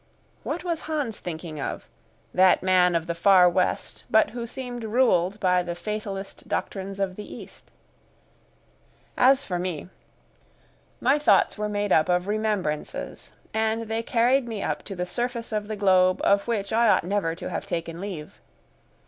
What 0.41 0.63
was 0.63 0.81
Hans 0.89 1.19
thinking 1.19 1.59
of 1.61 1.87
that 2.33 2.63
man 2.63 2.95
of 2.95 3.05
the 3.05 3.13
far 3.13 3.47
West, 3.47 4.03
but 4.09 4.31
who 4.31 4.47
seemed 4.47 4.83
ruled 4.83 5.39
by 5.39 5.61
the 5.61 5.75
fatalist 5.75 6.47
doctrines 6.47 6.99
of 6.99 7.15
the 7.17 7.31
East? 7.35 7.69
As 9.15 9.43
for 9.43 9.59
me, 9.59 9.89
my 10.99 11.19
thoughts 11.19 11.55
were 11.55 11.69
made 11.69 11.91
up 11.91 12.09
of 12.09 12.27
remembrances, 12.27 13.31
and 13.53 13.83
they 13.83 14.01
carried 14.01 14.47
me 14.47 14.63
up 14.63 14.81
to 14.85 14.95
the 14.95 15.05
surface 15.05 15.51
of 15.51 15.67
the 15.67 15.75
globe 15.75 16.19
of 16.23 16.47
which 16.47 16.73
I 16.73 16.89
ought 16.89 17.03
never 17.03 17.35
to 17.35 17.51
have 17.51 17.67
taken 17.67 18.01
leave. 18.01 18.41